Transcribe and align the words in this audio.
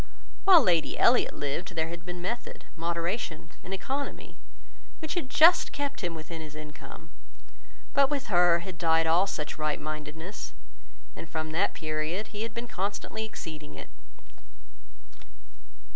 While 0.45 0.63
Lady 0.63 0.97
Elliot 0.97 1.35
lived, 1.35 1.75
there 1.75 1.89
had 1.89 2.03
been 2.07 2.23
method, 2.23 2.65
moderation, 2.75 3.51
and 3.63 3.71
economy, 3.71 4.39
which 4.97 5.13
had 5.13 5.29
just 5.29 5.71
kept 5.71 6.01
him 6.01 6.15
within 6.15 6.41
his 6.41 6.55
income; 6.55 7.11
but 7.93 8.09
with 8.09 8.25
her 8.25 8.61
had 8.61 8.79
died 8.79 9.05
all 9.05 9.27
such 9.27 9.59
right 9.59 9.79
mindedness, 9.79 10.53
and 11.15 11.29
from 11.29 11.51
that 11.51 11.75
period 11.75 12.29
he 12.29 12.41
had 12.41 12.51
been 12.55 12.67
constantly 12.67 13.25
exceeding 13.25 13.75
it. 13.75 13.91